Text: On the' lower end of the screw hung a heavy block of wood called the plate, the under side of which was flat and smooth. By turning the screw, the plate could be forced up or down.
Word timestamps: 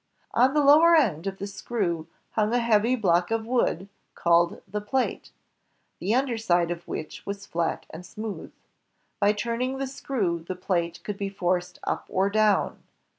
On 0.33 0.55
the' 0.55 0.63
lower 0.65 0.95
end 0.95 1.27
of 1.27 1.37
the 1.37 1.45
screw 1.45 2.07
hung 2.31 2.55
a 2.55 2.59
heavy 2.59 2.95
block 2.95 3.29
of 3.29 3.45
wood 3.45 3.87
called 4.15 4.59
the 4.67 4.81
plate, 4.81 5.29
the 5.99 6.15
under 6.15 6.39
side 6.39 6.71
of 6.71 6.87
which 6.87 7.23
was 7.23 7.45
flat 7.45 7.85
and 7.91 8.03
smooth. 8.03 8.51
By 9.19 9.33
turning 9.33 9.77
the 9.77 9.85
screw, 9.85 10.39
the 10.39 10.55
plate 10.55 11.01
could 11.03 11.19
be 11.19 11.29
forced 11.29 11.77
up 11.83 12.05
or 12.09 12.31
down. 12.31 12.81